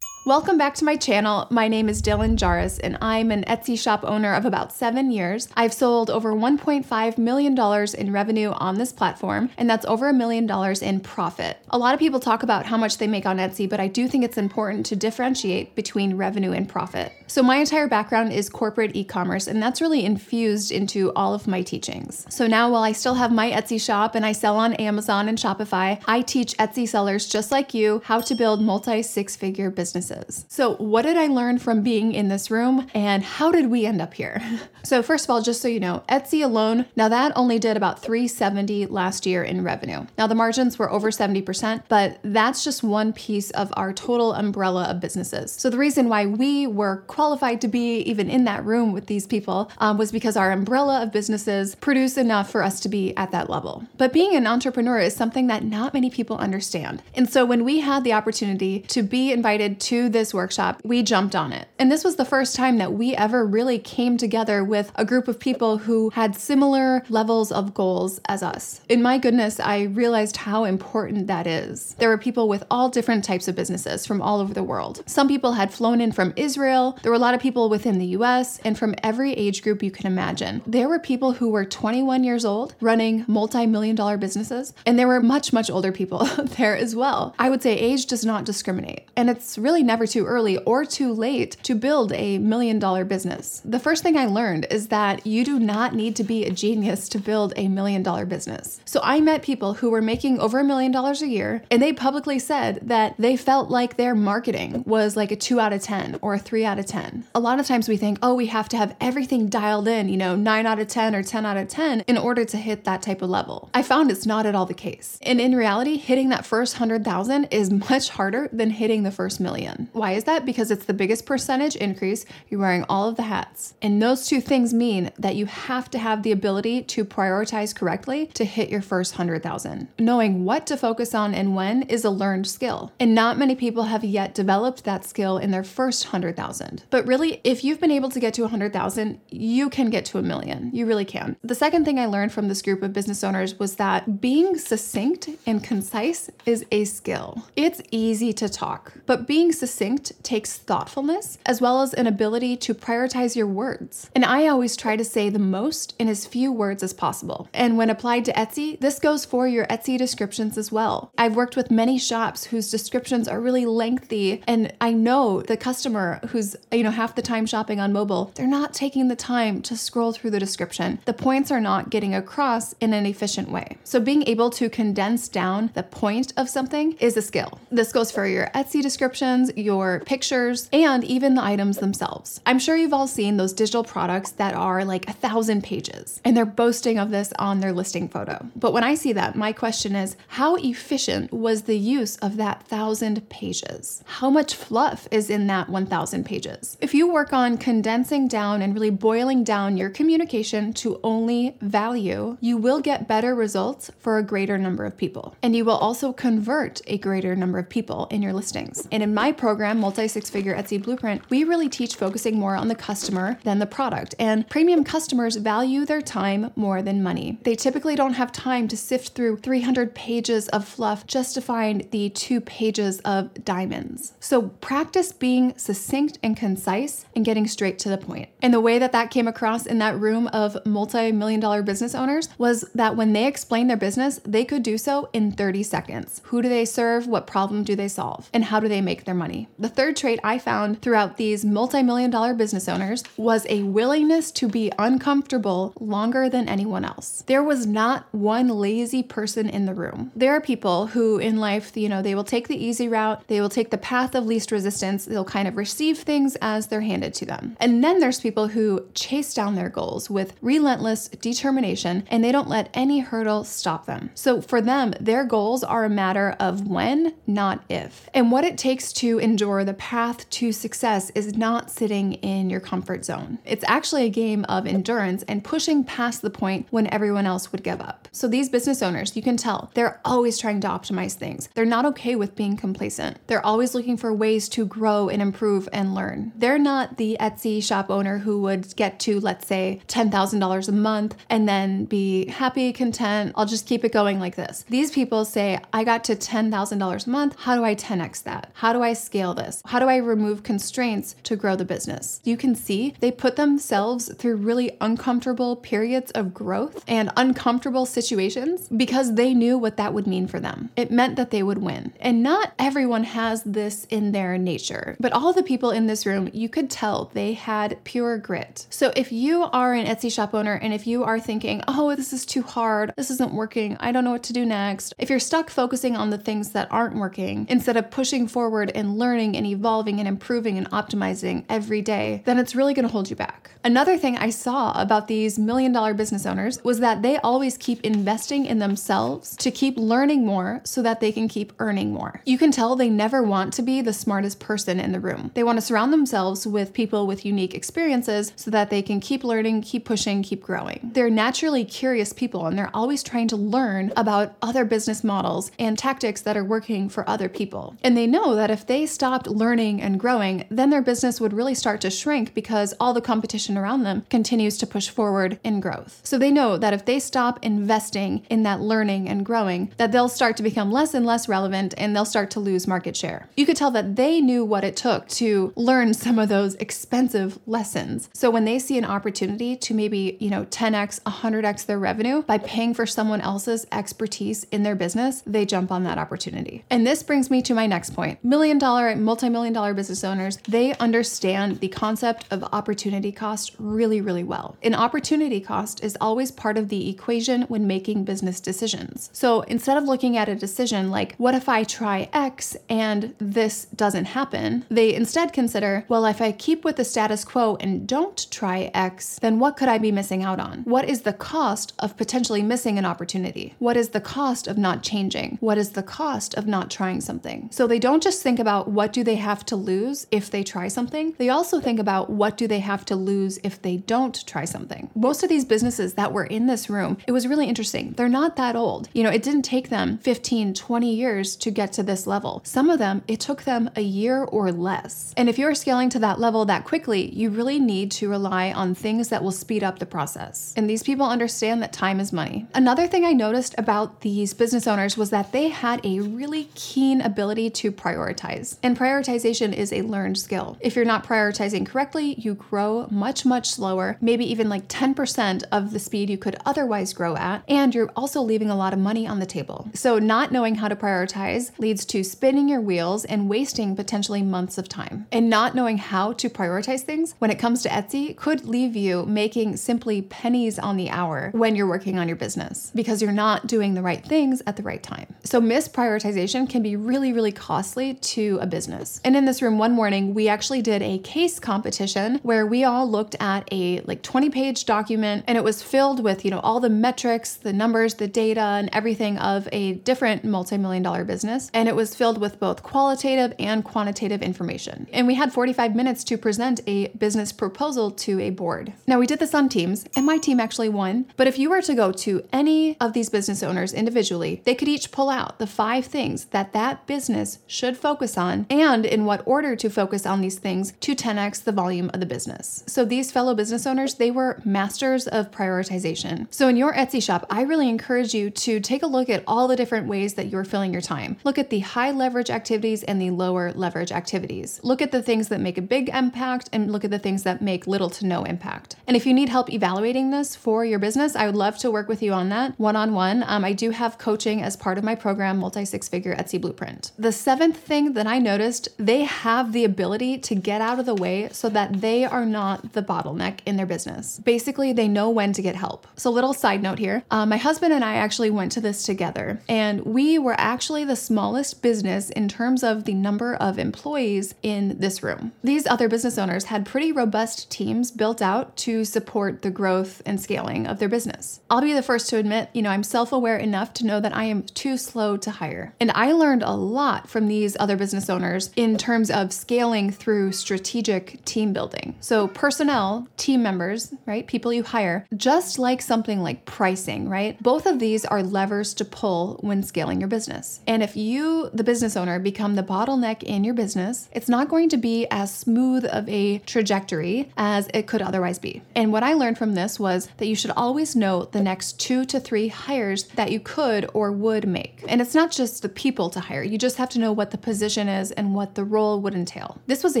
Welcome 0.26 0.56
back 0.56 0.74
to 0.76 0.86
my 0.86 0.96
channel. 0.96 1.46
My 1.50 1.68
name 1.68 1.86
is 1.86 2.00
Dylan 2.00 2.38
Jahraus, 2.38 2.80
and 2.82 2.96
I'm 3.02 3.30
an 3.30 3.44
Etsy 3.44 3.78
shop 3.78 4.04
owner 4.04 4.32
of 4.32 4.46
about 4.46 4.72
seven 4.72 5.10
years. 5.10 5.48
I've 5.54 5.74
sold 5.74 6.08
over 6.08 6.32
$1.5 6.32 7.18
million 7.18 7.88
in 7.98 8.10
revenue 8.10 8.48
on 8.52 8.76
this 8.76 8.90
platform, 8.90 9.50
and 9.58 9.68
that's 9.68 9.84
over 9.84 10.08
a 10.08 10.14
million 10.14 10.46
dollars 10.46 10.80
in 10.80 11.00
profit. 11.00 11.58
A 11.68 11.76
lot 11.76 11.92
of 11.92 12.00
people 12.00 12.20
talk 12.20 12.42
about 12.42 12.64
how 12.64 12.78
much 12.78 12.96
they 12.96 13.06
make 13.06 13.26
on 13.26 13.36
Etsy, 13.36 13.68
but 13.68 13.80
I 13.80 13.86
do 13.86 14.08
think 14.08 14.24
it's 14.24 14.38
important 14.38 14.86
to 14.86 14.96
differentiate 14.96 15.74
between 15.74 16.16
revenue 16.16 16.52
and 16.52 16.66
profit. 16.66 17.12
So, 17.26 17.42
my 17.42 17.56
entire 17.56 17.88
background 17.88 18.32
is 18.32 18.48
corporate 18.48 18.96
e 18.96 19.04
commerce, 19.04 19.46
and 19.46 19.62
that's 19.62 19.82
really 19.82 20.06
infused 20.06 20.72
into 20.72 21.12
all 21.12 21.34
of 21.34 21.46
my 21.46 21.60
teachings. 21.60 22.24
So, 22.30 22.46
now 22.46 22.70
while 22.70 22.82
I 22.82 22.92
still 22.92 23.14
have 23.16 23.30
my 23.30 23.50
Etsy 23.50 23.78
shop 23.78 24.14
and 24.14 24.24
I 24.24 24.32
sell 24.32 24.56
on 24.56 24.72
Amazon 24.74 25.28
and 25.28 25.36
Shopify, 25.36 26.00
I 26.06 26.22
teach 26.22 26.56
Etsy 26.56 26.88
sellers 26.88 27.28
just 27.28 27.52
like 27.52 27.74
you 27.74 28.00
how 28.06 28.20
to 28.22 28.34
build 28.34 28.62
multi 28.62 29.02
six 29.02 29.36
figure 29.36 29.70
businesses. 29.70 30.13
So, 30.48 30.74
what 30.76 31.02
did 31.02 31.16
I 31.16 31.26
learn 31.26 31.58
from 31.58 31.82
being 31.82 32.12
in 32.12 32.28
this 32.28 32.50
room 32.50 32.86
and 32.94 33.22
how 33.22 33.50
did 33.50 33.70
we 33.70 33.86
end 33.86 34.00
up 34.00 34.14
here? 34.14 34.42
so, 34.82 35.02
first 35.02 35.24
of 35.24 35.30
all, 35.30 35.42
just 35.42 35.60
so 35.60 35.68
you 35.68 35.80
know, 35.80 36.02
Etsy 36.08 36.44
alone, 36.44 36.86
now 36.96 37.08
that 37.08 37.32
only 37.36 37.58
did 37.58 37.76
about 37.76 38.02
370 38.02 38.86
last 38.86 39.26
year 39.26 39.42
in 39.42 39.64
revenue. 39.64 40.06
Now 40.18 40.26
the 40.26 40.34
margins 40.34 40.78
were 40.78 40.90
over 40.90 41.10
70%, 41.10 41.84
but 41.88 42.18
that's 42.22 42.64
just 42.64 42.82
one 42.82 43.12
piece 43.12 43.50
of 43.50 43.72
our 43.76 43.92
total 43.92 44.32
umbrella 44.32 44.84
of 44.84 45.00
businesses. 45.00 45.52
So, 45.52 45.70
the 45.70 45.78
reason 45.78 46.08
why 46.08 46.26
we 46.26 46.66
were 46.66 46.98
qualified 47.06 47.60
to 47.62 47.68
be 47.68 47.98
even 48.00 48.30
in 48.30 48.44
that 48.44 48.64
room 48.64 48.92
with 48.92 49.06
these 49.06 49.26
people 49.26 49.70
um, 49.78 49.98
was 49.98 50.12
because 50.12 50.36
our 50.36 50.52
umbrella 50.52 51.02
of 51.02 51.12
businesses 51.12 51.74
produce 51.76 52.16
enough 52.16 52.50
for 52.50 52.62
us 52.62 52.80
to 52.80 52.88
be 52.88 53.16
at 53.16 53.30
that 53.32 53.50
level. 53.50 53.84
But 53.96 54.12
being 54.12 54.34
an 54.34 54.46
entrepreneur 54.46 54.98
is 54.98 55.14
something 55.14 55.46
that 55.48 55.64
not 55.64 55.94
many 55.94 56.10
people 56.10 56.36
understand. 56.36 57.02
And 57.14 57.28
so, 57.28 57.44
when 57.44 57.64
we 57.64 57.80
had 57.80 58.04
the 58.04 58.12
opportunity 58.12 58.80
to 58.80 59.02
be 59.02 59.32
invited 59.32 59.80
to 59.80 60.03
this 60.08 60.34
workshop, 60.34 60.80
we 60.84 61.02
jumped 61.02 61.34
on 61.34 61.52
it. 61.52 61.68
And 61.78 61.90
this 61.90 62.04
was 62.04 62.16
the 62.16 62.24
first 62.24 62.56
time 62.56 62.78
that 62.78 62.92
we 62.92 63.14
ever 63.14 63.46
really 63.46 63.78
came 63.78 64.16
together 64.16 64.64
with 64.64 64.92
a 64.94 65.04
group 65.04 65.28
of 65.28 65.38
people 65.38 65.78
who 65.78 66.10
had 66.10 66.36
similar 66.36 67.02
levels 67.08 67.50
of 67.52 67.74
goals 67.74 68.20
as 68.26 68.42
us. 68.42 68.80
In 68.88 69.02
my 69.02 69.18
goodness, 69.18 69.60
I 69.60 69.82
realized 69.82 70.36
how 70.38 70.64
important 70.64 71.26
that 71.26 71.46
is. 71.46 71.94
There 71.98 72.08
were 72.08 72.18
people 72.18 72.48
with 72.48 72.64
all 72.70 72.88
different 72.88 73.24
types 73.24 73.48
of 73.48 73.54
businesses 73.54 74.06
from 74.06 74.22
all 74.22 74.40
over 74.40 74.54
the 74.54 74.62
world. 74.62 75.02
Some 75.06 75.28
people 75.28 75.52
had 75.52 75.72
flown 75.72 76.00
in 76.00 76.12
from 76.12 76.32
Israel, 76.36 76.98
there 77.02 77.10
were 77.10 77.16
a 77.16 77.20
lot 77.20 77.34
of 77.34 77.40
people 77.40 77.68
within 77.68 77.98
the 77.98 78.06
US, 78.18 78.58
and 78.64 78.78
from 78.78 78.94
every 79.02 79.32
age 79.32 79.62
group 79.62 79.82
you 79.82 79.90
can 79.90 80.06
imagine. 80.06 80.62
There 80.66 80.88
were 80.88 80.98
people 80.98 81.32
who 81.32 81.50
were 81.50 81.64
21 81.64 82.24
years 82.24 82.44
old 82.44 82.74
running 82.80 83.24
multi 83.26 83.66
million 83.66 83.96
dollar 83.96 84.16
businesses, 84.16 84.72
and 84.86 84.98
there 84.98 85.08
were 85.08 85.20
much, 85.20 85.52
much 85.52 85.70
older 85.70 85.92
people 85.92 86.24
there 86.56 86.76
as 86.76 86.94
well. 86.96 87.34
I 87.38 87.50
would 87.50 87.62
say 87.62 87.76
age 87.76 88.06
does 88.06 88.24
not 88.24 88.44
discriminate, 88.44 89.08
and 89.16 89.28
it's 89.30 89.58
really 89.58 89.82
never 89.94 90.06
too 90.08 90.26
early 90.26 90.56
or 90.64 90.84
too 90.84 91.12
late 91.12 91.56
to 91.62 91.72
build 91.72 92.10
a 92.14 92.36
million 92.38 92.80
dollar 92.80 93.04
business. 93.04 93.62
The 93.64 93.78
first 93.78 94.02
thing 94.02 94.16
I 94.16 94.26
learned 94.26 94.66
is 94.68 94.88
that 94.88 95.24
you 95.24 95.44
do 95.44 95.60
not 95.60 95.94
need 95.94 96.16
to 96.16 96.24
be 96.24 96.44
a 96.44 96.50
genius 96.50 97.08
to 97.10 97.20
build 97.20 97.52
a 97.54 97.68
million 97.68 98.02
dollar 98.02 98.26
business. 98.26 98.80
So 98.84 98.98
I 99.04 99.20
met 99.20 99.42
people 99.42 99.74
who 99.74 99.90
were 99.90 100.02
making 100.02 100.40
over 100.40 100.58
a 100.58 100.64
million 100.64 100.90
dollars 100.90 101.22
a 101.22 101.28
year, 101.28 101.62
and 101.70 101.80
they 101.80 101.92
publicly 101.92 102.40
said 102.40 102.80
that 102.82 103.14
they 103.20 103.36
felt 103.36 103.70
like 103.70 103.96
their 103.96 104.16
marketing 104.16 104.82
was 104.84 105.16
like 105.16 105.30
a 105.30 105.36
two 105.36 105.60
out 105.60 105.72
of 105.72 105.80
10 105.80 106.18
or 106.22 106.34
a 106.34 106.40
three 106.40 106.64
out 106.64 106.80
of 106.80 106.86
10. 106.86 107.24
A 107.32 107.38
lot 107.38 107.60
of 107.60 107.66
times 107.66 107.88
we 107.88 107.96
think, 107.96 108.18
oh, 108.20 108.34
we 108.34 108.46
have 108.46 108.68
to 108.70 108.76
have 108.76 108.96
everything 109.00 109.48
dialed 109.48 109.86
in, 109.86 110.08
you 110.08 110.16
know, 110.16 110.34
nine 110.34 110.66
out 110.66 110.80
of 110.80 110.88
10 110.88 111.14
or 111.14 111.22
10 111.22 111.46
out 111.46 111.56
of 111.56 111.68
10 111.68 112.00
in 112.08 112.18
order 112.18 112.44
to 112.44 112.56
hit 112.56 112.82
that 112.82 113.00
type 113.00 113.22
of 113.22 113.30
level. 113.30 113.70
I 113.72 113.84
found 113.84 114.10
it's 114.10 114.26
not 114.26 114.44
at 114.44 114.56
all 114.56 114.66
the 114.66 114.74
case. 114.74 115.20
And 115.22 115.40
in 115.40 115.54
reality, 115.54 115.98
hitting 115.98 116.30
that 116.30 116.44
first 116.44 116.80
100,000 116.80 117.44
is 117.52 117.70
much 117.90 118.08
harder 118.08 118.48
than 118.52 118.70
hitting 118.70 119.04
the 119.04 119.12
first 119.12 119.38
million. 119.38 119.83
Why 119.92 120.12
is 120.12 120.24
that? 120.24 120.44
Because 120.44 120.70
it's 120.70 120.86
the 120.86 120.94
biggest 120.94 121.26
percentage 121.26 121.76
increase. 121.76 122.24
You're 122.48 122.60
wearing 122.60 122.84
all 122.88 123.08
of 123.08 123.16
the 123.16 123.22
hats. 123.22 123.74
And 123.82 124.00
those 124.00 124.26
two 124.26 124.40
things 124.40 124.72
mean 124.72 125.10
that 125.18 125.36
you 125.36 125.46
have 125.46 125.90
to 125.90 125.98
have 125.98 126.22
the 126.22 126.32
ability 126.32 126.82
to 126.82 127.04
prioritize 127.04 127.74
correctly 127.74 128.26
to 128.34 128.44
hit 128.44 128.70
your 128.70 128.82
first 128.82 129.14
100,000. 129.14 129.88
Knowing 129.98 130.44
what 130.44 130.66
to 130.66 130.76
focus 130.76 131.14
on 131.14 131.34
and 131.34 131.54
when 131.54 131.82
is 131.82 132.04
a 132.04 132.10
learned 132.10 132.46
skill. 132.46 132.92
And 132.98 133.14
not 133.14 133.38
many 133.38 133.54
people 133.54 133.84
have 133.84 134.04
yet 134.04 134.34
developed 134.34 134.84
that 134.84 135.04
skill 135.04 135.38
in 135.38 135.50
their 135.50 135.64
first 135.64 136.06
100,000. 136.06 136.84
But 136.90 137.06
really, 137.06 137.40
if 137.44 137.64
you've 137.64 137.80
been 137.80 137.90
able 137.90 138.10
to 138.10 138.20
get 138.20 138.34
to 138.34 138.42
100,000, 138.42 139.20
you 139.30 139.68
can 139.68 139.90
get 139.90 140.04
to 140.06 140.18
a 140.18 140.22
million. 140.22 140.70
You 140.72 140.86
really 140.86 141.04
can. 141.04 141.36
The 141.42 141.54
second 141.54 141.84
thing 141.84 141.98
I 141.98 142.06
learned 142.06 142.32
from 142.32 142.48
this 142.48 142.62
group 142.62 142.82
of 142.82 142.92
business 142.92 143.22
owners 143.22 143.58
was 143.58 143.76
that 143.76 144.20
being 144.20 144.56
succinct 144.56 145.28
and 145.46 145.62
concise 145.62 146.30
is 146.46 146.64
a 146.70 146.84
skill. 146.84 147.46
It's 147.56 147.82
easy 147.90 148.32
to 148.34 148.48
talk, 148.48 148.92
but 149.06 149.26
being 149.26 149.52
succinct 149.52 149.73
succinct 149.74 150.12
takes 150.22 150.56
thoughtfulness 150.56 151.36
as 151.44 151.60
well 151.60 151.82
as 151.82 151.92
an 151.94 152.06
ability 152.06 152.56
to 152.56 152.72
prioritize 152.74 153.34
your 153.34 153.46
words. 153.46 154.08
And 154.14 154.24
I 154.24 154.46
always 154.46 154.76
try 154.76 154.94
to 154.94 155.04
say 155.04 155.28
the 155.28 155.40
most 155.40 155.96
in 155.98 156.08
as 156.08 156.26
few 156.26 156.52
words 156.52 156.84
as 156.84 156.94
possible. 156.94 157.48
And 157.52 157.76
when 157.76 157.90
applied 157.90 158.24
to 158.26 158.32
Etsy, 158.34 158.78
this 158.78 159.00
goes 159.00 159.24
for 159.24 159.48
your 159.48 159.66
Etsy 159.66 159.98
descriptions 159.98 160.56
as 160.56 160.70
well. 160.70 161.10
I've 161.18 161.34
worked 161.34 161.56
with 161.56 161.72
many 161.72 161.98
shops 161.98 162.44
whose 162.44 162.70
descriptions 162.70 163.26
are 163.26 163.40
really 163.40 163.66
lengthy, 163.66 164.44
and 164.46 164.72
I 164.80 164.92
know 164.92 165.42
the 165.42 165.56
customer 165.56 166.20
who's, 166.28 166.54
you 166.70 166.84
know, 166.84 166.92
half 166.92 167.16
the 167.16 167.22
time 167.22 167.44
shopping 167.44 167.80
on 167.80 167.92
mobile, 167.92 168.30
they're 168.36 168.46
not 168.46 168.74
taking 168.74 169.08
the 169.08 169.16
time 169.16 169.60
to 169.62 169.76
scroll 169.76 170.12
through 170.12 170.30
the 170.30 170.38
description. 170.38 171.00
The 171.04 171.12
points 171.12 171.50
are 171.50 171.60
not 171.60 171.90
getting 171.90 172.14
across 172.14 172.74
in 172.74 172.92
an 172.92 173.06
efficient 173.06 173.50
way. 173.50 173.76
So 173.82 173.98
being 173.98 174.22
able 174.28 174.50
to 174.50 174.70
condense 174.70 175.28
down 175.28 175.70
the 175.74 175.82
point 175.82 176.32
of 176.36 176.48
something 176.48 176.92
is 177.00 177.16
a 177.16 177.22
skill. 177.22 177.58
This 177.72 177.92
goes 177.92 178.12
for 178.12 178.26
your 178.26 178.46
Etsy 178.54 178.80
descriptions, 178.80 179.50
your 179.64 180.00
pictures, 180.06 180.68
and 180.72 181.02
even 181.04 181.34
the 181.34 181.42
items 181.42 181.78
themselves. 181.78 182.40
I'm 182.46 182.58
sure 182.58 182.76
you've 182.76 182.92
all 182.92 183.06
seen 183.06 183.36
those 183.36 183.52
digital 183.52 183.82
products 183.82 184.30
that 184.32 184.54
are 184.54 184.84
like 184.84 185.08
a 185.08 185.12
thousand 185.12 185.64
pages, 185.64 186.20
and 186.24 186.36
they're 186.36 186.44
boasting 186.44 186.98
of 186.98 187.10
this 187.10 187.32
on 187.38 187.60
their 187.60 187.72
listing 187.72 188.08
photo. 188.08 188.46
But 188.54 188.72
when 188.72 188.84
I 188.84 188.94
see 188.94 189.12
that, 189.14 189.34
my 189.34 189.52
question 189.52 189.96
is 189.96 190.16
how 190.28 190.56
efficient 190.56 191.32
was 191.32 191.62
the 191.62 191.78
use 191.78 192.16
of 192.18 192.36
that 192.36 192.62
thousand 192.64 193.28
pages? 193.28 194.02
How 194.06 194.30
much 194.30 194.54
fluff 194.54 195.08
is 195.10 195.30
in 195.30 195.46
that 195.48 195.68
1,000 195.68 196.24
pages? 196.24 196.76
If 196.80 196.94
you 196.94 197.10
work 197.10 197.32
on 197.32 197.58
condensing 197.58 198.28
down 198.28 198.62
and 198.62 198.74
really 198.74 198.90
boiling 198.90 199.44
down 199.44 199.76
your 199.76 199.90
communication 199.90 200.72
to 200.74 201.00
only 201.02 201.56
value, 201.60 202.36
you 202.40 202.56
will 202.56 202.80
get 202.80 203.08
better 203.08 203.34
results 203.34 203.90
for 203.98 204.18
a 204.18 204.22
greater 204.22 204.58
number 204.58 204.84
of 204.84 204.96
people. 204.96 205.34
And 205.42 205.56
you 205.56 205.64
will 205.64 205.76
also 205.76 206.12
convert 206.12 206.80
a 206.86 206.98
greater 206.98 207.34
number 207.34 207.58
of 207.58 207.68
people 207.68 208.06
in 208.10 208.22
your 208.22 208.32
listings. 208.32 208.86
And 208.92 209.02
in 209.02 209.14
my 209.14 209.32
program, 209.44 209.78
Multi 209.78 210.08
Six 210.08 210.30
Figure 210.30 210.56
Etsy 210.56 210.82
Blueprint, 210.82 211.28
we 211.28 211.44
really 211.44 211.68
teach 211.68 211.96
focusing 211.96 212.38
more 212.38 212.56
on 212.56 212.68
the 212.68 212.74
customer 212.74 213.38
than 213.44 213.58
the 213.58 213.66
product. 213.66 214.14
And 214.18 214.48
premium 214.48 214.84
customers 214.84 215.36
value 215.36 215.84
their 215.84 216.00
time 216.00 216.50
more 216.56 216.80
than 216.80 217.02
money. 217.02 217.38
They 217.42 217.54
typically 217.54 217.94
don't 217.94 218.14
have 218.14 218.32
time 218.32 218.68
to 218.68 218.76
sift 218.78 219.08
through 219.08 219.36
300 219.36 219.94
pages 219.94 220.48
of 220.48 220.66
fluff 220.66 221.06
just 221.06 221.34
to 221.34 221.42
find 221.42 221.86
the 221.90 222.08
two 222.08 222.40
pages 222.40 223.00
of 223.00 223.44
diamonds. 223.44 224.14
So 224.18 224.48
practice 224.62 225.12
being 225.12 225.52
succinct 225.58 226.18
and 226.22 226.38
concise 226.38 227.04
and 227.14 227.22
getting 227.22 227.46
straight 227.46 227.78
to 227.80 227.90
the 227.90 227.98
point. 227.98 228.30
And 228.40 228.54
the 228.54 228.62
way 228.62 228.78
that 228.78 228.92
that 228.92 229.10
came 229.10 229.28
across 229.28 229.66
in 229.66 229.76
that 229.80 230.00
room 230.00 230.26
of 230.28 230.56
multi 230.64 231.12
million 231.12 231.38
dollar 231.38 231.62
business 231.62 231.94
owners 231.94 232.30
was 232.38 232.64
that 232.74 232.96
when 232.96 233.12
they 233.12 233.26
explained 233.26 233.68
their 233.68 233.76
business, 233.76 234.22
they 234.24 234.46
could 234.46 234.62
do 234.62 234.78
so 234.78 235.10
in 235.12 235.32
30 235.32 235.62
seconds. 235.64 236.22
Who 236.24 236.40
do 236.40 236.48
they 236.48 236.64
serve? 236.64 237.06
What 237.06 237.26
problem 237.26 237.62
do 237.62 237.76
they 237.76 237.88
solve? 237.88 238.30
And 238.32 238.44
how 238.44 238.58
do 238.58 238.68
they 238.68 238.80
make 238.80 239.04
their 239.04 239.14
money 239.14 239.33
money. 239.34 239.48
The 239.58 239.68
third 239.68 239.96
trait 239.96 240.20
I 240.22 240.38
found 240.38 240.80
throughout 240.82 241.16
these 241.16 241.44
multi 241.44 241.82
million 241.82 242.10
dollar 242.10 242.34
business 242.34 242.68
owners 242.68 243.02
was 243.16 243.46
a 243.48 243.62
willingness 243.62 244.30
to 244.32 244.48
be 244.48 244.72
uncomfortable 244.78 245.72
longer 245.80 246.28
than 246.28 246.48
anyone 246.48 246.84
else. 246.84 247.24
There 247.26 247.42
was 247.42 247.66
not 247.66 248.06
one 248.12 248.48
lazy 248.48 249.02
person 249.02 249.48
in 249.48 249.66
the 249.66 249.74
room. 249.74 250.12
There 250.14 250.34
are 250.34 250.40
people 250.40 250.88
who 250.88 251.18
in 251.18 251.38
life, 251.38 251.76
you 251.76 251.88
know, 251.88 252.02
they 252.02 252.14
will 252.14 252.24
take 252.24 252.48
the 252.48 252.62
easy 252.62 252.88
route, 252.88 253.26
they 253.28 253.40
will 253.40 253.48
take 253.48 253.70
the 253.70 253.78
path 253.78 254.14
of 254.14 254.26
least 254.26 254.52
resistance, 254.52 255.04
they'll 255.04 255.24
kind 255.24 255.48
of 255.48 255.56
receive 255.56 255.98
things 255.98 256.36
as 256.40 256.68
they're 256.68 256.80
handed 256.80 257.14
to 257.14 257.26
them. 257.26 257.56
And 257.60 257.82
then 257.82 258.00
there's 258.00 258.20
people 258.20 258.48
who 258.48 258.86
chase 258.94 259.34
down 259.34 259.54
their 259.54 259.68
goals 259.68 260.08
with 260.10 260.36
relentless 260.40 261.08
determination 261.08 262.04
and 262.08 262.22
they 262.22 262.32
don't 262.32 262.48
let 262.48 262.70
any 262.74 263.00
hurdle 263.00 263.44
stop 263.44 263.86
them. 263.86 264.10
So 264.14 264.40
for 264.40 264.60
them, 264.60 264.94
their 265.00 265.24
goals 265.24 265.64
are 265.64 265.84
a 265.84 265.90
matter 265.90 266.36
of 266.38 266.66
when, 266.66 267.14
not 267.26 267.64
if. 267.68 268.08
And 268.14 268.30
what 268.30 268.44
it 268.44 268.58
takes 268.58 268.92
to 268.94 269.18
endure 269.24 269.64
the 269.64 269.74
path 269.74 270.28
to 270.30 270.52
success 270.52 271.10
is 271.14 271.36
not 271.36 271.70
sitting 271.70 272.12
in 272.14 272.50
your 272.50 272.60
comfort 272.60 273.04
zone. 273.04 273.38
It's 273.44 273.64
actually 273.66 274.04
a 274.04 274.10
game 274.10 274.44
of 274.44 274.66
endurance 274.66 275.24
and 275.24 275.42
pushing 275.42 275.82
past 275.82 276.20
the 276.20 276.30
point 276.30 276.66
when 276.70 276.92
everyone 276.92 277.26
else 277.26 277.50
would 277.50 277.64
give 277.64 277.80
up. 277.80 278.06
So 278.12 278.28
these 278.28 278.50
business 278.50 278.82
owners, 278.82 279.16
you 279.16 279.22
can 279.22 279.36
tell, 279.36 279.70
they're 279.74 280.00
always 280.04 280.38
trying 280.38 280.60
to 280.60 280.68
optimize 280.68 281.14
things. 281.14 281.48
They're 281.54 281.64
not 281.64 281.86
okay 281.86 282.14
with 282.16 282.36
being 282.36 282.56
complacent. 282.56 283.18
They're 283.26 283.44
always 283.44 283.74
looking 283.74 283.96
for 283.96 284.12
ways 284.12 284.48
to 284.50 284.66
grow 284.66 285.08
and 285.08 285.22
improve 285.22 285.68
and 285.72 285.94
learn. 285.94 286.32
They're 286.36 286.58
not 286.58 286.98
the 286.98 287.16
Etsy 287.18 287.62
shop 287.62 287.90
owner 287.90 288.18
who 288.18 288.42
would 288.42 288.76
get 288.76 289.00
to, 289.00 289.20
let's 289.20 289.46
say, 289.46 289.80
$10,000 289.88 290.68
a 290.68 290.72
month 290.72 291.16
and 291.30 291.48
then 291.48 291.86
be 291.86 292.26
happy, 292.26 292.72
content. 292.72 293.32
I'll 293.36 293.46
just 293.46 293.66
keep 293.66 293.84
it 293.84 293.92
going 293.92 294.20
like 294.20 294.36
this. 294.36 294.64
These 294.68 294.90
people 294.90 295.24
say, 295.24 295.58
I 295.72 295.82
got 295.82 296.04
to 296.04 296.14
$10,000 296.14 297.06
a 297.06 297.10
month. 297.10 297.36
How 297.38 297.56
do 297.56 297.64
I 297.64 297.74
10x 297.74 298.22
that? 298.24 298.50
How 298.54 298.72
do 298.72 298.82
I 298.82 298.92
scale 298.92 299.13
this? 299.14 299.62
How 299.66 299.78
do 299.78 299.86
I 299.86 299.96
remove 299.98 300.42
constraints 300.42 301.14
to 301.22 301.36
grow 301.36 301.54
the 301.54 301.64
business? 301.64 302.20
You 302.24 302.36
can 302.36 302.54
see 302.56 302.94
they 302.98 303.12
put 303.12 303.36
themselves 303.36 304.12
through 304.14 304.36
really 304.36 304.76
uncomfortable 304.80 305.54
periods 305.54 306.10
of 306.12 306.34
growth 306.34 306.84
and 306.88 307.12
uncomfortable 307.16 307.86
situations 307.86 308.68
because 308.68 309.14
they 309.14 309.32
knew 309.34 309.56
what 309.56 309.76
that 309.76 309.94
would 309.94 310.08
mean 310.08 310.26
for 310.26 310.40
them. 310.40 310.70
It 310.76 310.90
meant 310.90 311.14
that 311.16 311.30
they 311.30 311.42
would 311.42 311.58
win. 311.58 311.92
And 312.00 312.22
not 312.22 312.52
everyone 312.58 313.04
has 313.04 313.44
this 313.44 313.86
in 313.90 314.10
their 314.10 314.36
nature, 314.36 314.96
but 314.98 315.12
all 315.12 315.32
the 315.32 315.42
people 315.42 315.70
in 315.70 315.86
this 315.86 316.06
room, 316.06 316.28
you 316.32 316.48
could 316.48 316.68
tell 316.68 317.10
they 317.14 317.34
had 317.34 317.82
pure 317.84 318.18
grit. 318.18 318.66
So 318.70 318.92
if 318.96 319.12
you 319.12 319.44
are 319.44 319.74
an 319.74 319.86
Etsy 319.86 320.12
shop 320.12 320.34
owner 320.34 320.54
and 320.54 320.74
if 320.74 320.86
you 320.86 321.04
are 321.04 321.20
thinking, 321.20 321.62
oh, 321.68 321.94
this 321.94 322.12
is 322.12 322.26
too 322.26 322.42
hard, 322.42 322.92
this 322.96 323.10
isn't 323.12 323.32
working, 323.32 323.76
I 323.78 323.92
don't 323.92 324.04
know 324.04 324.10
what 324.10 324.24
to 324.24 324.32
do 324.32 324.44
next, 324.44 324.94
if 324.98 325.08
you're 325.08 325.20
stuck 325.20 325.50
focusing 325.50 325.96
on 325.96 326.10
the 326.10 326.18
things 326.18 326.50
that 326.50 326.68
aren't 326.70 326.96
working 326.96 327.46
instead 327.48 327.76
of 327.76 327.90
pushing 327.90 328.26
forward 328.26 328.72
and 328.74 328.98
learning 328.98 329.03
and 329.12 329.46
evolving 329.46 329.98
and 329.98 330.08
improving 330.08 330.56
and 330.56 330.70
optimizing 330.70 331.44
every 331.48 331.82
day, 331.82 332.22
then 332.24 332.38
it's 332.38 332.54
really 332.54 332.74
going 332.74 332.86
to 332.86 332.92
hold 332.92 333.10
you 333.10 333.16
back. 333.16 333.50
Another 333.62 333.96
thing 333.96 334.16
I 334.18 334.30
saw 334.30 334.78
about 334.80 335.08
these 335.08 335.38
million 335.38 335.72
dollar 335.72 335.94
business 335.94 336.26
owners 336.26 336.62
was 336.64 336.80
that 336.80 337.02
they 337.02 337.16
always 337.18 337.56
keep 337.56 337.80
investing 337.82 338.44
in 338.44 338.58
themselves 338.58 339.36
to 339.36 339.50
keep 339.50 339.76
learning 339.78 340.26
more 340.26 340.60
so 340.64 340.82
that 340.82 341.00
they 341.00 341.10
can 341.10 341.28
keep 341.28 341.52
earning 341.58 341.92
more. 341.92 342.20
You 342.26 342.36
can 342.36 342.50
tell 342.50 342.76
they 342.76 342.90
never 342.90 343.22
want 343.22 343.54
to 343.54 343.62
be 343.62 343.80
the 343.80 343.92
smartest 343.92 344.38
person 344.38 344.78
in 344.80 344.92
the 344.92 345.00
room. 345.00 345.30
They 345.34 345.44
want 345.44 345.56
to 345.56 345.62
surround 345.62 345.92
themselves 345.92 346.46
with 346.46 346.74
people 346.74 347.06
with 347.06 347.24
unique 347.24 347.54
experiences 347.54 348.32
so 348.36 348.50
that 348.50 348.68
they 348.68 348.82
can 348.82 349.00
keep 349.00 349.24
learning, 349.24 349.62
keep 349.62 349.84
pushing, 349.84 350.22
keep 350.22 350.42
growing. 350.42 350.90
They're 350.92 351.08
naturally 351.08 351.64
curious 351.64 352.12
people 352.12 352.46
and 352.46 352.58
they're 352.58 352.74
always 352.74 353.02
trying 353.02 353.28
to 353.28 353.36
learn 353.36 353.92
about 353.96 354.36
other 354.42 354.64
business 354.64 355.02
models 355.02 355.50
and 355.58 355.78
tactics 355.78 356.20
that 356.22 356.36
are 356.36 356.44
working 356.44 356.88
for 356.88 357.08
other 357.08 357.28
people. 357.28 357.76
And 357.82 357.96
they 357.96 358.06
know 358.06 358.34
that 358.34 358.50
if 358.50 358.66
they 358.66 358.86
stopped 358.94 359.26
learning 359.26 359.82
and 359.82 359.98
growing, 360.00 360.46
then 360.50 360.70
their 360.70 360.82
business 360.82 361.20
would 361.20 361.32
really 361.32 361.54
start 361.54 361.80
to 361.82 361.90
shrink 361.90 362.32
because 362.34 362.74
all 362.78 362.94
the 362.94 363.00
competition 363.00 363.58
around 363.58 363.82
them 363.82 364.06
continues 364.08 364.56
to 364.58 364.66
push 364.66 364.88
forward 364.88 365.38
in 365.44 365.60
growth. 365.60 366.00
So 366.04 366.16
they 366.18 366.30
know 366.30 366.56
that 366.56 366.72
if 366.72 366.84
they 366.84 366.98
stop 366.98 367.38
investing 367.42 368.24
in 368.30 368.44
that 368.44 368.60
learning 368.60 369.08
and 369.08 369.26
growing, 369.26 369.72
that 369.76 369.92
they'll 369.92 370.08
start 370.08 370.36
to 370.36 370.42
become 370.42 370.70
less 370.70 370.94
and 370.94 371.04
less 371.04 371.28
relevant 371.28 371.74
and 371.76 371.94
they'll 371.94 372.04
start 372.04 372.30
to 372.32 372.40
lose 372.40 372.66
market 372.66 372.96
share. 372.96 373.28
You 373.36 373.46
could 373.46 373.56
tell 373.56 373.70
that 373.72 373.96
they 373.96 374.20
knew 374.20 374.44
what 374.44 374.64
it 374.64 374.76
took 374.76 375.08
to 375.08 375.52
learn 375.56 375.94
some 376.04 376.18
of 376.18 376.28
those 376.28 376.54
expensive 376.56 377.38
lessons. 377.46 378.08
So 378.12 378.30
when 378.30 378.44
they 378.44 378.58
see 378.58 378.78
an 378.78 378.84
opportunity 378.84 379.56
to 379.56 379.74
maybe, 379.74 380.16
you 380.20 380.30
know, 380.30 380.44
10x, 380.46 381.02
100x 381.02 381.66
their 381.66 381.78
revenue 381.78 382.22
by 382.22 382.38
paying 382.38 382.74
for 382.74 382.86
someone 382.86 383.20
else's 383.20 383.66
expertise 383.72 384.44
in 384.44 384.62
their 384.62 384.74
business, 384.74 385.22
they 385.26 385.44
jump 385.44 385.72
on 385.72 385.84
that 385.84 385.98
opportunity. 385.98 386.64
And 386.70 386.86
this 386.86 387.02
brings 387.02 387.30
me 387.30 387.42
to 387.42 387.54
my 387.54 387.66
next 387.66 387.90
point. 387.90 388.22
Million 388.24 388.58
dollar, 388.58 388.83
multi-million 388.94 389.52
dollar 389.52 389.74
business 389.74 390.04
owners, 390.04 390.38
they 390.48 390.74
understand 390.76 391.60
the 391.60 391.68
concept 391.68 392.26
of 392.30 392.44
opportunity 392.52 393.12
cost 393.12 393.54
really, 393.58 394.00
really 394.00 394.24
well. 394.24 394.56
An 394.62 394.74
opportunity 394.74 395.40
cost 395.40 395.82
is 395.82 395.96
always 396.00 396.30
part 396.30 396.58
of 396.58 396.68
the 396.68 396.90
equation 396.90 397.42
when 397.42 397.66
making 397.66 398.04
business 398.04 398.40
decisions. 398.40 399.10
So 399.12 399.42
instead 399.42 399.76
of 399.76 399.84
looking 399.84 400.16
at 400.16 400.28
a 400.28 400.34
decision 400.34 400.90
like, 400.90 401.14
what 401.16 401.34
if 401.34 401.48
I 401.48 401.64
try 401.64 402.08
X 402.12 402.56
and 402.68 403.14
this 403.18 403.66
doesn't 403.66 404.06
happen? 404.06 404.64
They 404.68 404.94
instead 404.94 405.32
consider, 405.32 405.84
well, 405.88 406.04
if 406.06 406.20
I 406.20 406.32
keep 406.32 406.64
with 406.64 406.76
the 406.76 406.84
status 406.84 407.24
quo 407.24 407.56
and 407.60 407.86
don't 407.86 408.30
try 408.30 408.70
X, 408.74 409.18
then 409.20 409.38
what 409.38 409.56
could 409.56 409.68
I 409.68 409.78
be 409.78 409.92
missing 409.92 410.22
out 410.22 410.40
on? 410.40 410.62
What 410.64 410.88
is 410.88 411.02
the 411.02 411.12
cost 411.12 411.72
of 411.78 411.96
potentially 411.96 412.42
missing 412.42 412.78
an 412.78 412.84
opportunity? 412.84 413.54
What 413.58 413.76
is 413.76 413.90
the 413.90 414.00
cost 414.00 414.46
of 414.46 414.58
not 414.58 414.82
changing? 414.82 415.38
What 415.40 415.58
is 415.58 415.70
the 415.70 415.82
cost 415.82 416.34
of 416.34 416.46
not 416.46 416.70
trying 416.70 417.00
something? 417.00 417.48
So 417.50 417.66
they 417.66 417.78
don't 417.78 418.02
just 418.02 418.22
think 418.22 418.38
about 418.38 418.68
what 418.74 418.92
do 418.92 419.04
they 419.04 419.16
have 419.16 419.44
to 419.46 419.56
lose 419.56 420.06
if 420.10 420.30
they 420.30 420.42
try 420.42 420.68
something. 420.68 421.14
They 421.18 421.28
also 421.28 421.60
think 421.60 421.78
about 421.78 422.10
what 422.10 422.36
do 422.36 422.46
they 422.46 422.60
have 422.60 422.84
to 422.86 422.96
lose 422.96 423.38
if 423.42 423.60
they 423.62 423.76
don't 423.76 424.26
try 424.26 424.44
something. 424.44 424.90
Most 424.94 425.22
of 425.22 425.28
these 425.28 425.44
businesses 425.44 425.94
that 425.94 426.12
were 426.12 426.24
in 426.24 426.46
this 426.46 426.68
room, 426.68 426.98
it 427.06 427.12
was 427.12 427.26
really 427.26 427.46
interesting. 427.46 427.92
They're 427.92 428.08
not 428.08 428.36
that 428.36 428.56
old. 428.56 428.88
You 428.92 429.02
know, 429.02 429.10
it 429.10 429.22
didn't 429.22 429.42
take 429.42 429.68
them 429.68 429.98
15, 429.98 430.54
20 430.54 430.94
years 430.94 431.36
to 431.36 431.50
get 431.50 431.72
to 431.74 431.82
this 431.82 432.06
level. 432.06 432.42
Some 432.44 432.70
of 432.70 432.78
them, 432.78 433.02
it 433.08 433.20
took 433.20 433.42
them 433.42 433.70
a 433.76 433.82
year 433.82 434.24
or 434.24 434.52
less. 434.52 435.14
And 435.16 435.28
if 435.28 435.38
you're 435.38 435.54
scaling 435.54 435.90
to 435.90 435.98
that 436.00 436.18
level 436.18 436.44
that 436.46 436.64
quickly, 436.64 437.10
you 437.14 437.30
really 437.30 437.58
need 437.58 437.90
to 437.92 438.08
rely 438.08 438.52
on 438.52 438.74
things 438.74 439.08
that 439.08 439.22
will 439.22 439.32
speed 439.32 439.62
up 439.62 439.78
the 439.78 439.86
process. 439.86 440.52
And 440.56 440.68
these 440.68 440.82
people 440.82 441.06
understand 441.06 441.62
that 441.62 441.72
time 441.72 442.00
is 442.00 442.12
money. 442.12 442.46
Another 442.54 442.86
thing 442.86 443.04
I 443.04 443.12
noticed 443.12 443.54
about 443.58 444.00
these 444.00 444.34
business 444.34 444.66
owners 444.66 444.96
was 444.96 445.10
that 445.10 445.32
they 445.32 445.48
had 445.48 445.84
a 445.84 446.00
really 446.00 446.48
keen 446.54 447.00
ability 447.00 447.50
to 447.50 447.72
prioritize. 447.72 448.53
And 448.62 448.78
prioritization 448.78 449.52
is 449.52 449.72
a 449.72 449.82
learned 449.82 450.18
skill. 450.18 450.56
If 450.60 450.76
you're 450.76 450.84
not 450.84 451.06
prioritizing 451.06 451.66
correctly, 451.66 452.14
you 452.14 452.34
grow 452.34 452.86
much, 452.90 453.24
much 453.24 453.50
slower, 453.50 453.96
maybe 454.00 454.30
even 454.30 454.48
like 454.48 454.68
10% 454.68 455.44
of 455.52 455.72
the 455.72 455.78
speed 455.78 456.10
you 456.10 456.18
could 456.18 456.36
otherwise 456.46 456.92
grow 456.92 457.16
at. 457.16 457.44
And 457.48 457.74
you're 457.74 457.90
also 457.96 458.20
leaving 458.20 458.50
a 458.50 458.56
lot 458.56 458.72
of 458.72 458.78
money 458.78 459.06
on 459.06 459.20
the 459.20 459.26
table. 459.26 459.68
So, 459.74 459.98
not 459.98 460.32
knowing 460.32 460.56
how 460.56 460.68
to 460.68 460.76
prioritize 460.76 461.50
leads 461.58 461.84
to 461.86 462.04
spinning 462.04 462.48
your 462.48 462.60
wheels 462.60 463.04
and 463.04 463.28
wasting 463.28 463.76
potentially 463.76 464.22
months 464.22 464.58
of 464.58 464.68
time. 464.68 465.06
And 465.12 465.30
not 465.30 465.54
knowing 465.54 465.78
how 465.78 466.12
to 466.14 466.28
prioritize 466.28 466.82
things 466.82 467.14
when 467.18 467.30
it 467.30 467.38
comes 467.38 467.62
to 467.62 467.68
Etsy 467.68 468.16
could 468.16 468.44
leave 468.44 468.76
you 468.76 469.04
making 469.06 469.56
simply 469.56 470.02
pennies 470.02 470.58
on 470.58 470.76
the 470.76 470.90
hour 470.90 471.30
when 471.32 471.56
you're 471.56 471.66
working 471.66 471.98
on 471.98 472.08
your 472.08 472.16
business 472.16 472.70
because 472.74 473.02
you're 473.02 473.12
not 473.12 473.46
doing 473.46 473.74
the 473.74 473.82
right 473.82 474.04
things 474.04 474.42
at 474.46 474.56
the 474.56 474.62
right 474.62 474.82
time. 474.82 475.14
So, 475.24 475.40
misprioritization 475.40 476.48
can 476.48 476.62
be 476.62 476.76
really, 476.76 477.12
really 477.12 477.32
costly 477.32 477.94
to 477.94 478.38
a 478.44 478.46
business. 478.46 479.00
And 479.02 479.16
in 479.16 479.24
this 479.24 479.42
room 479.42 479.58
one 479.58 479.72
morning, 479.72 480.14
we 480.14 480.28
actually 480.28 480.62
did 480.62 480.82
a 480.82 480.98
case 480.98 481.40
competition 481.40 482.20
where 482.22 482.46
we 482.46 482.62
all 482.62 482.88
looked 482.88 483.16
at 483.18 483.48
a 483.50 483.80
like 483.80 484.02
20 484.02 484.30
page 484.30 484.66
document 484.66 485.24
and 485.26 485.36
it 485.36 485.42
was 485.42 485.62
filled 485.62 486.04
with, 486.04 486.24
you 486.24 486.30
know, 486.30 486.40
all 486.40 486.60
the 486.60 486.70
metrics, 486.70 487.34
the 487.34 487.52
numbers, 487.52 487.94
the 487.94 488.06
data, 488.06 488.40
and 488.40 488.70
everything 488.72 489.18
of 489.18 489.48
a 489.50 489.72
different 489.72 490.24
multi 490.24 490.58
million 490.58 490.82
dollar 490.82 491.04
business. 491.04 491.50
And 491.52 491.68
it 491.68 491.74
was 491.74 491.94
filled 491.94 492.18
with 492.18 492.38
both 492.38 492.62
qualitative 492.62 493.34
and 493.38 493.64
quantitative 493.64 494.22
information. 494.22 494.86
And 494.92 495.06
we 495.06 495.14
had 495.14 495.32
45 495.32 495.74
minutes 495.74 496.04
to 496.04 496.18
present 496.18 496.60
a 496.66 496.88
business 496.88 497.32
proposal 497.32 497.90
to 497.90 498.20
a 498.20 498.30
board. 498.30 498.74
Now, 498.86 498.98
we 498.98 499.06
did 499.06 499.18
this 499.18 499.34
on 499.34 499.48
Teams, 499.48 499.86
and 499.96 500.04
my 500.04 500.18
team 500.18 500.38
actually 500.38 500.68
won. 500.68 501.06
But 501.16 501.26
if 501.26 501.38
you 501.38 501.48
were 501.48 501.62
to 501.62 501.74
go 501.74 501.92
to 501.92 502.22
any 502.32 502.76
of 502.80 502.92
these 502.92 503.08
business 503.08 503.42
owners 503.42 503.72
individually, 503.72 504.42
they 504.44 504.54
could 504.54 504.68
each 504.68 504.90
pull 504.90 505.08
out 505.08 505.38
the 505.38 505.46
five 505.46 505.86
things 505.86 506.26
that 506.26 506.52
that 506.52 506.86
business 506.86 507.38
should 507.46 507.76
focus 507.76 508.18
on 508.18 508.33
and 508.50 508.84
in 508.84 509.04
what 509.04 509.22
order 509.26 509.56
to 509.56 509.70
focus 509.70 510.06
on 510.06 510.20
these 510.20 510.38
things 510.38 510.72
to 510.80 510.94
10x 510.94 511.44
the 511.44 511.52
volume 511.52 511.90
of 511.94 512.00
the 512.00 512.06
business. 512.06 512.64
So 512.66 512.84
these 512.84 513.10
fellow 513.10 513.34
business 513.34 513.66
owners, 513.66 513.94
they 513.94 514.10
were 514.10 514.40
masters 514.44 515.06
of 515.06 515.30
prioritization. 515.30 516.26
So 516.30 516.48
in 516.48 516.56
your 516.56 516.74
Etsy 516.74 517.02
shop, 517.02 517.26
I 517.30 517.42
really 517.42 517.68
encourage 517.68 518.14
you 518.14 518.30
to 518.30 518.60
take 518.60 518.82
a 518.82 518.86
look 518.86 519.08
at 519.08 519.24
all 519.26 519.48
the 519.48 519.56
different 519.56 519.86
ways 519.86 520.14
that 520.14 520.28
you're 520.28 520.44
filling 520.44 520.72
your 520.72 520.82
time. 520.82 521.16
Look 521.24 521.38
at 521.38 521.50
the 521.50 521.60
high 521.60 521.90
leverage 521.90 522.30
activities 522.30 522.82
and 522.82 523.00
the 523.00 523.10
lower 523.10 523.52
leverage 523.52 523.92
activities. 523.92 524.60
Look 524.62 524.82
at 524.82 524.92
the 524.92 525.02
things 525.02 525.28
that 525.28 525.40
make 525.40 525.58
a 525.58 525.62
big 525.62 525.88
impact 525.90 526.48
and 526.52 526.72
look 526.72 526.84
at 526.84 526.90
the 526.90 526.98
things 526.98 527.22
that 527.22 527.42
make 527.42 527.66
little 527.66 527.90
to 527.90 528.06
no 528.06 528.24
impact. 528.24 528.76
And 528.86 528.96
if 528.96 529.06
you 529.06 529.14
need 529.14 529.28
help 529.28 529.52
evaluating 529.52 530.10
this 530.10 530.34
for 530.36 530.64
your 530.64 530.78
business, 530.78 531.16
I 531.16 531.26
would 531.26 531.36
love 531.36 531.58
to 531.58 531.70
work 531.70 531.88
with 531.88 532.02
you 532.02 532.12
on 532.12 532.28
that 532.30 532.58
one 532.58 532.76
on 532.76 532.94
one. 532.94 533.22
I 533.22 533.52
do 533.52 533.70
have 533.70 533.98
coaching 533.98 534.42
as 534.42 534.56
part 534.56 534.78
of 534.78 534.84
my 534.84 534.94
program, 534.94 535.38
Multi 535.38 535.64
Six 535.64 535.88
Figure 535.88 536.14
Etsy 536.16 536.40
Blueprint. 536.40 536.92
The 536.98 537.12
seventh 537.12 537.58
thing 537.58 537.92
that 537.92 538.06
I 538.06 538.18
noticed 538.24 538.68
they 538.78 539.02
have 539.04 539.52
the 539.52 539.64
ability 539.64 540.18
to 540.18 540.34
get 540.34 540.60
out 540.60 540.80
of 540.80 540.86
the 540.86 540.94
way 540.94 541.28
so 541.30 541.48
that 541.50 541.80
they 541.80 542.04
are 542.04 542.26
not 542.26 542.72
the 542.72 542.82
bottleneck 542.82 543.38
in 543.46 543.56
their 543.56 543.66
business. 543.66 544.18
Basically, 544.18 544.72
they 544.72 544.88
know 544.88 545.08
when 545.10 545.32
to 545.34 545.42
get 545.42 545.54
help. 545.54 545.86
So, 545.94 546.10
little 546.10 546.34
side 546.34 546.62
note 546.62 546.80
here 546.80 547.04
uh, 547.10 547.26
my 547.26 547.36
husband 547.36 547.72
and 547.72 547.84
I 547.84 547.94
actually 547.94 548.30
went 548.30 548.50
to 548.52 548.60
this 548.60 548.82
together, 548.84 549.40
and 549.48 549.82
we 549.84 550.18
were 550.18 550.34
actually 550.38 550.84
the 550.84 550.96
smallest 550.96 551.62
business 551.62 552.10
in 552.10 552.28
terms 552.28 552.64
of 552.64 552.84
the 552.84 552.94
number 552.94 553.34
of 553.34 553.58
employees 553.58 554.34
in 554.42 554.78
this 554.78 555.02
room. 555.02 555.32
These 555.44 555.66
other 555.66 555.88
business 555.88 556.18
owners 556.18 556.46
had 556.46 556.66
pretty 556.66 556.90
robust 556.90 557.50
teams 557.50 557.90
built 557.90 558.22
out 558.22 558.56
to 558.58 558.84
support 558.84 559.42
the 559.42 559.50
growth 559.50 560.02
and 560.06 560.20
scaling 560.20 560.66
of 560.66 560.78
their 560.78 560.88
business. 560.88 561.40
I'll 561.50 561.60
be 561.60 561.74
the 561.74 561.82
first 561.82 562.08
to 562.08 562.16
admit, 562.16 562.48
you 562.54 562.62
know, 562.62 562.70
I'm 562.70 562.82
self 562.82 563.12
aware 563.12 563.36
enough 563.36 563.74
to 563.74 563.86
know 563.86 564.00
that 564.00 564.16
I 564.16 564.24
am 564.24 564.42
too 564.42 564.76
slow 564.76 565.16
to 565.18 565.30
hire. 565.30 565.74
And 565.78 565.92
I 565.94 566.12
learned 566.12 566.42
a 566.42 566.52
lot 566.52 567.08
from 567.08 567.28
these 567.28 567.56
other 567.60 567.76
business 567.76 568.08
owners 568.08 568.13
in 568.56 568.76
terms 568.76 569.10
of 569.10 569.32
scaling 569.32 569.90
through 569.90 570.32
strategic 570.32 571.24
team 571.24 571.52
building. 571.52 571.94
So, 572.00 572.28
personnel, 572.28 573.08
team 573.16 573.42
members, 573.42 573.92
right, 574.06 574.26
people 574.26 574.52
you 574.52 574.62
hire, 574.62 575.06
just 575.16 575.58
like 575.58 575.82
something 575.82 576.20
like 576.20 576.44
pricing, 576.44 577.08
right? 577.08 577.40
Both 577.42 577.66
of 577.66 577.78
these 577.78 578.04
are 578.04 578.22
levers 578.22 578.74
to 578.74 578.84
pull 578.84 579.38
when 579.40 579.62
scaling 579.62 580.00
your 580.00 580.08
business. 580.08 580.60
And 580.66 580.82
if 580.82 580.96
you, 580.96 581.50
the 581.52 581.64
business 581.64 581.96
owner, 581.96 582.18
become 582.18 582.54
the 582.54 582.62
bottleneck 582.62 583.22
in 583.22 583.44
your 583.44 583.54
business, 583.54 584.08
it's 584.12 584.28
not 584.28 584.48
going 584.48 584.68
to 584.70 584.76
be 584.76 585.06
as 585.10 585.34
smooth 585.34 585.84
of 585.86 586.08
a 586.08 586.38
trajectory 586.40 587.30
as 587.36 587.68
it 587.74 587.86
could 587.86 588.02
otherwise 588.02 588.38
be. 588.38 588.62
And 588.74 588.92
what 588.92 589.02
I 589.02 589.14
learned 589.14 589.38
from 589.38 589.54
this 589.54 589.78
was 589.78 590.08
that 590.18 590.26
you 590.26 590.36
should 590.36 590.50
always 590.52 590.96
know 590.96 591.24
the 591.24 591.42
next 591.42 591.80
two 591.80 592.04
to 592.06 592.20
three 592.20 592.48
hires 592.48 593.04
that 593.14 593.32
you 593.32 593.40
could 593.40 593.88
or 593.94 594.12
would 594.12 594.46
make. 594.46 594.84
And 594.88 595.00
it's 595.00 595.14
not 595.14 595.30
just 595.30 595.62
the 595.62 595.68
people 595.68 596.10
to 596.10 596.20
hire, 596.20 596.42
you 596.42 596.58
just 596.58 596.76
have 596.76 596.88
to 596.90 596.98
know 596.98 597.12
what 597.12 597.30
the 597.30 597.38
position 597.38 597.88
is 597.88 598.03
and 598.10 598.34
what 598.34 598.54
the 598.54 598.64
role 598.64 599.00
would 599.00 599.14
entail. 599.14 599.60
This 599.66 599.84
was 599.84 599.96
a 599.96 600.00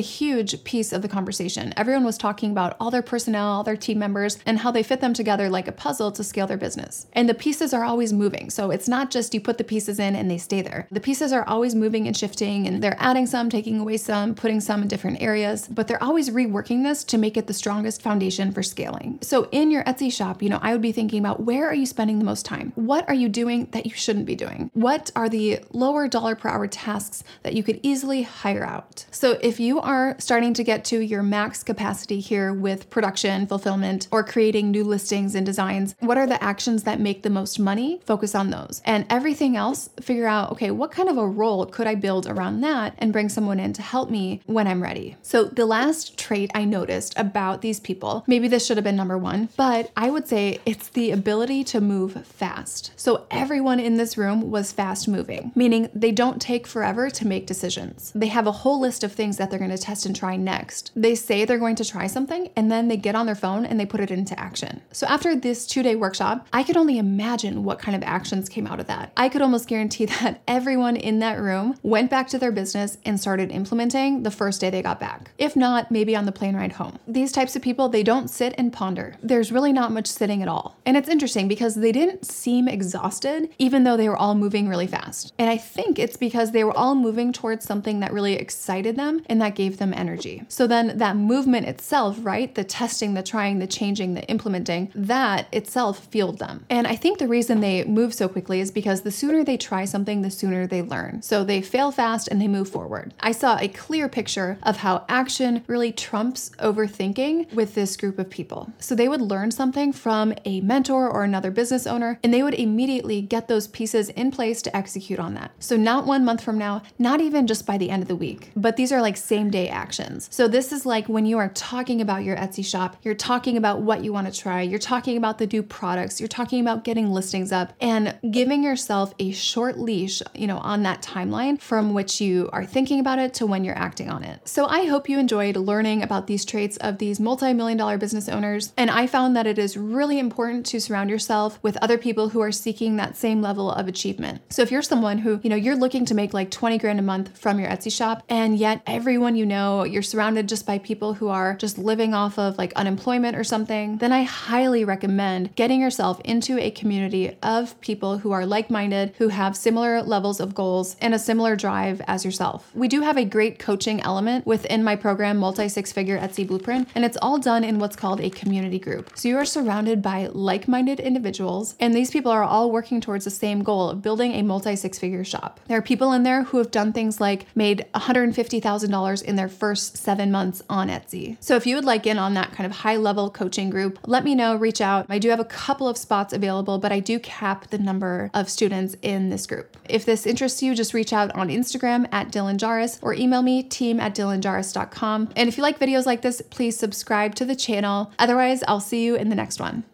huge 0.00 0.64
piece 0.64 0.92
of 0.92 1.02
the 1.02 1.08
conversation. 1.08 1.72
Everyone 1.76 2.04
was 2.04 2.18
talking 2.18 2.50
about 2.50 2.76
all 2.80 2.90
their 2.90 3.02
personnel, 3.02 3.46
all 3.46 3.64
their 3.64 3.76
team 3.76 3.98
members, 3.98 4.38
and 4.46 4.58
how 4.58 4.70
they 4.70 4.82
fit 4.82 5.00
them 5.00 5.14
together 5.14 5.48
like 5.48 5.68
a 5.68 5.72
puzzle 5.72 6.12
to 6.12 6.24
scale 6.24 6.46
their 6.46 6.56
business. 6.56 7.06
And 7.12 7.28
the 7.28 7.34
pieces 7.34 7.72
are 7.74 7.84
always 7.84 8.12
moving. 8.12 8.50
So 8.50 8.70
it's 8.70 8.88
not 8.88 9.10
just 9.10 9.34
you 9.34 9.40
put 9.40 9.58
the 9.58 9.64
pieces 9.64 9.98
in 9.98 10.16
and 10.16 10.30
they 10.30 10.38
stay 10.38 10.62
there. 10.62 10.86
The 10.90 11.00
pieces 11.00 11.32
are 11.32 11.46
always 11.48 11.74
moving 11.74 12.06
and 12.06 12.16
shifting, 12.16 12.66
and 12.66 12.82
they're 12.82 12.96
adding 12.98 13.26
some, 13.26 13.50
taking 13.50 13.80
away 13.80 13.96
some, 13.96 14.34
putting 14.34 14.60
some 14.60 14.82
in 14.82 14.88
different 14.88 15.22
areas, 15.22 15.68
but 15.68 15.88
they're 15.88 16.02
always 16.02 16.30
reworking 16.30 16.82
this 16.82 17.04
to 17.04 17.18
make 17.18 17.36
it 17.36 17.46
the 17.46 17.54
strongest 17.54 18.02
foundation 18.02 18.52
for 18.52 18.62
scaling. 18.62 19.18
So 19.22 19.48
in 19.52 19.70
your 19.70 19.84
Etsy 19.84 20.12
shop, 20.12 20.42
you 20.42 20.48
know, 20.48 20.58
I 20.62 20.72
would 20.72 20.82
be 20.82 20.92
thinking 20.92 21.18
about 21.18 21.40
where 21.40 21.66
are 21.68 21.74
you 21.74 21.86
spending 21.86 22.18
the 22.18 22.24
most 22.24 22.44
time? 22.44 22.72
What 22.74 23.08
are 23.08 23.14
you 23.14 23.28
doing 23.28 23.68
that 23.72 23.86
you 23.86 23.92
shouldn't 23.92 24.26
be 24.26 24.34
doing? 24.34 24.70
What 24.74 25.10
are 25.16 25.28
the 25.28 25.60
lower 25.72 26.08
dollar 26.08 26.34
per 26.34 26.48
hour 26.48 26.66
tasks 26.66 27.24
that 27.42 27.54
you 27.54 27.62
could 27.62 27.80
easily 27.82 27.93
hire 28.02 28.64
out? 28.64 29.06
So 29.10 29.38
if 29.40 29.60
you 29.60 29.80
are 29.80 30.16
starting 30.18 30.54
to 30.54 30.64
get 30.64 30.84
to 30.86 31.00
your 31.00 31.22
max 31.22 31.62
capacity 31.62 32.20
here 32.20 32.52
with 32.52 32.90
production, 32.90 33.46
fulfillment, 33.46 34.08
or 34.10 34.24
creating 34.24 34.70
new 34.70 34.84
listings 34.84 35.34
and 35.34 35.46
designs, 35.46 35.94
what 36.00 36.18
are 36.18 36.26
the 36.26 36.42
actions 36.42 36.82
that 36.84 37.00
make 37.00 37.22
the 37.22 37.30
most 37.30 37.58
money? 37.58 38.00
Focus 38.04 38.34
on 38.34 38.50
those. 38.50 38.82
And 38.84 39.06
everything 39.10 39.56
else, 39.56 39.88
figure 40.00 40.26
out, 40.26 40.52
okay, 40.52 40.70
what 40.70 40.90
kind 40.90 41.08
of 41.08 41.18
a 41.18 41.26
role 41.26 41.66
could 41.66 41.86
I 41.86 41.94
build 41.94 42.26
around 42.26 42.60
that 42.62 42.94
and 42.98 43.12
bring 43.12 43.28
someone 43.28 43.60
in 43.60 43.72
to 43.74 43.82
help 43.82 44.10
me 44.10 44.40
when 44.46 44.66
I'm 44.66 44.82
ready? 44.82 45.16
So 45.22 45.44
the 45.44 45.66
last 45.66 46.18
trait 46.18 46.50
I 46.54 46.64
noticed 46.64 47.14
about 47.18 47.62
these 47.62 47.80
people, 47.80 48.24
maybe 48.26 48.48
this 48.48 48.66
should 48.66 48.76
have 48.76 48.84
been 48.84 48.96
number 48.96 49.18
one, 49.18 49.48
but 49.56 49.90
I 49.96 50.10
would 50.10 50.26
say 50.26 50.60
it's 50.66 50.88
the 50.88 51.10
ability 51.10 51.64
to 51.64 51.80
move 51.80 52.26
fast. 52.26 52.92
So 52.96 53.26
everyone 53.30 53.80
in 53.80 53.96
this 53.96 54.18
room 54.18 54.50
was 54.50 54.72
fast 54.72 55.08
moving, 55.08 55.52
meaning 55.54 55.90
they 55.94 56.12
don't 56.12 56.40
take 56.40 56.66
forever 56.66 57.10
to 57.10 57.26
make 57.26 57.46
decisions. 57.46 57.83
They 58.14 58.28
have 58.28 58.46
a 58.46 58.52
whole 58.52 58.80
list 58.80 59.04
of 59.04 59.12
things 59.12 59.36
that 59.36 59.50
they're 59.50 59.58
going 59.58 59.70
to 59.70 59.78
test 59.78 60.06
and 60.06 60.14
try 60.14 60.36
next. 60.36 60.90
They 60.96 61.14
say 61.14 61.44
they're 61.44 61.58
going 61.58 61.76
to 61.76 61.84
try 61.84 62.06
something 62.06 62.50
and 62.56 62.70
then 62.70 62.88
they 62.88 62.96
get 62.96 63.14
on 63.14 63.26
their 63.26 63.34
phone 63.34 63.64
and 63.64 63.78
they 63.78 63.86
put 63.86 64.00
it 64.00 64.10
into 64.10 64.38
action. 64.38 64.80
So 64.92 65.06
after 65.06 65.36
this 65.36 65.66
two 65.66 65.82
day 65.82 65.96
workshop, 65.96 66.46
I 66.52 66.62
could 66.62 66.76
only 66.76 66.98
imagine 66.98 67.64
what 67.64 67.78
kind 67.78 67.96
of 67.96 68.02
actions 68.02 68.48
came 68.48 68.66
out 68.66 68.80
of 68.80 68.86
that. 68.86 69.12
I 69.16 69.28
could 69.28 69.42
almost 69.42 69.68
guarantee 69.68 70.06
that 70.20 70.42
everyone 70.48 70.96
in 70.96 71.18
that 71.20 71.40
room 71.40 71.76
went 71.82 72.10
back 72.10 72.28
to 72.28 72.38
their 72.38 72.52
business 72.52 72.98
and 73.04 73.20
started 73.20 73.50
implementing 73.50 74.22
the 74.22 74.30
first 74.30 74.60
day 74.60 74.70
they 74.70 74.82
got 74.82 75.00
back. 75.00 75.30
If 75.38 75.56
not, 75.56 75.90
maybe 75.90 76.16
on 76.16 76.26
the 76.26 76.32
plane 76.32 76.56
ride 76.56 76.72
home. 76.72 76.98
These 77.06 77.32
types 77.32 77.56
of 77.56 77.62
people, 77.62 77.88
they 77.88 78.02
don't 78.02 78.28
sit 78.28 78.54
and 78.56 78.72
ponder. 78.72 79.16
There's 79.22 79.52
really 79.52 79.72
not 79.72 79.92
much 79.92 80.06
sitting 80.06 80.42
at 80.42 80.48
all. 80.48 80.78
And 80.86 80.96
it's 80.96 81.08
interesting 81.08 81.48
because 81.48 81.74
they 81.74 81.92
didn't 81.92 82.26
seem 82.26 82.68
exhausted, 82.68 83.50
even 83.58 83.84
though 83.84 83.96
they 83.96 84.08
were 84.08 84.16
all 84.16 84.34
moving 84.34 84.68
really 84.68 84.86
fast. 84.86 85.32
And 85.38 85.50
I 85.50 85.56
think 85.56 85.98
it's 85.98 86.16
because 86.16 86.50
they 86.50 86.64
were 86.64 86.76
all 86.76 86.94
moving 86.94 87.32
towards 87.32 87.64
something 87.64 87.73
that 87.82 88.12
really 88.12 88.34
excited 88.34 88.96
them 88.96 89.22
and 89.26 89.40
that 89.40 89.54
gave 89.54 89.78
them 89.78 89.92
energy. 89.92 90.44
So 90.48 90.66
then 90.66 90.98
that 90.98 91.16
movement 91.16 91.66
itself, 91.66 92.18
right? 92.20 92.54
The 92.54 92.64
testing, 92.64 93.14
the 93.14 93.22
trying, 93.22 93.58
the 93.58 93.66
changing, 93.66 94.14
the 94.14 94.24
implementing, 94.28 94.92
that 94.94 95.48
itself 95.52 96.06
fueled 96.06 96.38
them. 96.38 96.64
And 96.70 96.86
I 96.86 96.96
think 96.96 97.18
the 97.18 97.28
reason 97.28 97.60
they 97.60 97.84
move 97.84 98.14
so 98.14 98.28
quickly 98.28 98.60
is 98.60 98.70
because 98.70 99.02
the 99.02 99.10
sooner 99.10 99.44
they 99.44 99.56
try 99.56 99.84
something, 99.84 100.22
the 100.22 100.30
sooner 100.30 100.66
they 100.66 100.82
learn. 100.82 101.22
So 101.22 101.44
they 101.44 101.62
fail 101.62 101.90
fast 101.90 102.28
and 102.28 102.40
they 102.40 102.48
move 102.48 102.68
forward. 102.68 103.14
I 103.20 103.32
saw 103.32 103.58
a 103.58 103.68
clear 103.68 104.08
picture 104.08 104.58
of 104.62 104.78
how 104.78 105.04
action 105.08 105.64
really 105.66 105.92
trumps 105.92 106.50
overthinking 106.58 107.52
with 107.52 107.74
this 107.74 107.96
group 107.96 108.18
of 108.18 108.30
people. 108.30 108.72
So 108.78 108.94
they 108.94 109.08
would 109.08 109.20
learn 109.20 109.50
something 109.50 109.92
from 109.92 110.34
a 110.44 110.60
mentor 110.60 111.08
or 111.08 111.24
another 111.24 111.50
business 111.50 111.86
owner, 111.86 112.18
and 112.22 112.34
they 112.34 112.42
would 112.42 112.54
immediately 112.54 113.20
get 113.22 113.48
those 113.48 113.68
pieces 113.68 114.08
in 114.10 114.30
place 114.30 114.62
to 114.62 114.76
execute 114.76 115.18
on 115.18 115.34
that. 115.34 115.52
So 115.58 115.76
not 115.76 116.06
one 116.06 116.24
month 116.24 116.42
from 116.42 116.58
now, 116.58 116.82
not 116.98 117.20
even 117.20 117.46
just 117.46 117.53
by 117.62 117.78
the 117.78 117.90
end 117.90 118.02
of 118.02 118.08
the 118.08 118.16
week, 118.16 118.50
but 118.56 118.76
these 118.76 118.92
are 118.92 119.00
like 119.00 119.16
same 119.16 119.50
day 119.50 119.68
actions. 119.68 120.28
So 120.30 120.48
this 120.48 120.72
is 120.72 120.86
like 120.86 121.08
when 121.08 121.26
you 121.26 121.38
are 121.38 121.50
talking 121.50 122.00
about 122.00 122.24
your 122.24 122.36
Etsy 122.36 122.64
shop, 122.64 122.96
you're 123.02 123.14
talking 123.14 123.56
about 123.56 123.82
what 123.82 124.04
you 124.04 124.12
want 124.12 124.32
to 124.32 124.38
try, 124.38 124.62
you're 124.62 124.78
talking 124.78 125.16
about 125.16 125.38
the 125.38 125.46
new 125.46 125.62
products, 125.62 126.20
you're 126.20 126.28
talking 126.28 126.60
about 126.60 126.84
getting 126.84 127.12
listings 127.12 127.52
up 127.52 127.72
and 127.80 128.18
giving 128.30 128.62
yourself 128.62 129.14
a 129.18 129.32
short 129.32 129.78
leash, 129.78 130.22
you 130.34 130.46
know, 130.46 130.58
on 130.58 130.82
that 130.82 131.02
timeline 131.02 131.60
from 131.60 131.94
which 131.94 132.20
you 132.20 132.48
are 132.52 132.64
thinking 132.64 133.00
about 133.00 133.18
it 133.18 133.34
to 133.34 133.46
when 133.46 133.64
you're 133.64 133.78
acting 133.78 134.08
on 134.08 134.24
it. 134.24 134.46
So 134.48 134.66
I 134.66 134.86
hope 134.86 135.08
you 135.08 135.18
enjoyed 135.18 135.56
learning 135.56 136.02
about 136.02 136.26
these 136.26 136.44
traits 136.44 136.76
of 136.78 136.98
these 136.98 137.20
multi-million 137.20 137.78
dollar 137.78 137.98
business 137.98 138.28
owners 138.28 138.72
and 138.76 138.90
I 138.90 139.06
found 139.06 139.36
that 139.36 139.46
it 139.46 139.58
is 139.58 139.76
really 139.76 140.18
important 140.18 140.66
to 140.66 140.80
surround 140.80 141.10
yourself 141.10 141.58
with 141.62 141.76
other 141.78 141.98
people 141.98 142.30
who 142.30 142.40
are 142.40 142.52
seeking 142.52 142.96
that 142.96 143.16
same 143.16 143.42
level 143.42 143.70
of 143.70 143.88
achievement. 143.88 144.42
So 144.50 144.62
if 144.62 144.70
you're 144.70 144.82
someone 144.82 145.18
who, 145.18 145.40
you 145.42 145.50
know, 145.50 145.56
you're 145.56 145.76
looking 145.76 146.04
to 146.06 146.14
make 146.14 146.34
like 146.34 146.50
20 146.50 146.78
grand 146.78 146.98
a 146.98 147.02
month 147.02 147.36
from 147.44 147.60
your 147.60 147.68
Etsy 147.68 147.94
shop 147.94 148.22
and 148.30 148.56
yet 148.56 148.80
everyone 148.86 149.36
you 149.36 149.44
know, 149.44 149.84
you're 149.84 150.00
surrounded 150.00 150.48
just 150.48 150.64
by 150.64 150.78
people 150.78 151.12
who 151.12 151.28
are 151.28 151.56
just 151.56 151.76
living 151.76 152.14
off 152.14 152.38
of 152.38 152.56
like 152.56 152.72
unemployment 152.72 153.36
or 153.36 153.44
something, 153.44 153.98
then 153.98 154.12
I 154.12 154.22
highly 154.22 154.82
recommend 154.82 155.54
getting 155.54 155.78
yourself 155.78 156.22
into 156.24 156.58
a 156.58 156.70
community 156.70 157.36
of 157.42 157.78
people 157.82 158.16
who 158.16 158.32
are 158.32 158.46
like-minded, 158.46 159.12
who 159.18 159.28
have 159.28 159.58
similar 159.58 160.02
levels 160.02 160.40
of 160.40 160.54
goals 160.54 160.96
and 161.02 161.12
a 161.14 161.18
similar 161.18 161.54
drive 161.54 162.00
as 162.06 162.24
yourself. 162.24 162.70
We 162.74 162.88
do 162.88 163.02
have 163.02 163.18
a 163.18 163.26
great 163.26 163.58
coaching 163.58 164.00
element 164.00 164.46
within 164.46 164.82
my 164.82 164.96
program 164.96 165.36
Multi 165.36 165.68
Six 165.68 165.92
Figure 165.92 166.18
Etsy 166.18 166.48
Blueprint, 166.48 166.88
and 166.94 167.04
it's 167.04 167.18
all 167.20 167.36
done 167.36 167.62
in 167.62 167.78
what's 167.78 167.94
called 167.94 168.22
a 168.22 168.30
community 168.30 168.78
group. 168.78 169.10
So 169.16 169.28
you 169.28 169.36
are 169.36 169.44
surrounded 169.44 170.00
by 170.00 170.28
like-minded 170.32 170.98
individuals, 170.98 171.76
and 171.78 171.92
these 171.94 172.10
people 172.10 172.32
are 172.32 172.42
all 172.42 172.70
working 172.70 173.02
towards 173.02 173.26
the 173.26 173.30
same 173.30 173.62
goal 173.62 173.90
of 173.90 174.00
building 174.00 174.32
a 174.32 174.42
multi 174.42 174.76
six 174.76 174.98
figure 174.98 175.24
shop. 175.24 175.60
There 175.68 175.76
are 175.76 175.82
people 175.82 176.14
in 176.14 176.22
there 176.22 176.44
who 176.44 176.56
have 176.56 176.70
done 176.70 176.94
things 176.94 177.20
like 177.34 177.56
made 177.56 177.86
$150,000 177.94 179.22
in 179.22 179.36
their 179.36 179.48
first 179.48 179.96
seven 179.96 180.30
months 180.30 180.62
on 180.68 180.88
Etsy. 180.88 181.36
So 181.40 181.56
if 181.56 181.66
you 181.66 181.74
would 181.74 181.84
like 181.84 182.06
in 182.06 182.18
on 182.18 182.34
that 182.34 182.52
kind 182.52 182.66
of 182.66 182.78
high 182.78 182.96
level 182.96 183.30
coaching 183.30 183.70
group, 183.70 183.98
let 184.06 184.24
me 184.24 184.34
know, 184.34 184.54
reach 184.56 184.80
out. 184.80 185.06
I 185.08 185.18
do 185.18 185.30
have 185.30 185.40
a 185.40 185.44
couple 185.44 185.88
of 185.88 185.96
spots 185.96 186.32
available, 186.32 186.78
but 186.78 186.92
I 186.92 187.00
do 187.00 187.18
cap 187.18 187.70
the 187.70 187.78
number 187.78 188.30
of 188.34 188.48
students 188.48 188.96
in 189.02 189.30
this 189.30 189.46
group. 189.46 189.76
If 189.88 190.04
this 190.04 190.26
interests 190.26 190.62
you, 190.62 190.74
just 190.74 190.94
reach 190.94 191.12
out 191.12 191.34
on 191.34 191.48
Instagram 191.48 192.08
at 192.12 192.28
Dylan 192.28 192.58
Jahraus 192.58 192.98
or 193.02 193.14
email 193.14 193.42
me 193.42 193.62
team 193.62 193.98
at 193.98 194.14
dylanjahraus.com. 194.14 195.30
And 195.36 195.48
if 195.48 195.56
you 195.56 195.62
like 195.62 195.78
videos 195.78 196.06
like 196.06 196.22
this, 196.22 196.40
please 196.50 196.76
subscribe 196.76 197.34
to 197.36 197.44
the 197.44 197.56
channel. 197.56 198.12
Otherwise, 198.18 198.62
I'll 198.68 198.80
see 198.80 199.04
you 199.04 199.16
in 199.16 199.28
the 199.28 199.36
next 199.36 199.60
one. 199.60 199.84